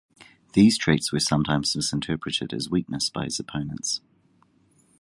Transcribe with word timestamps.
These 0.53 0.79
traits 0.79 1.11
were 1.13 1.19
sometimes 1.19 1.75
misinterpreted 1.75 2.53
as 2.55 2.71
weakness 2.71 3.11
by 3.11 3.25
his 3.25 3.39
opponents. 3.39 4.01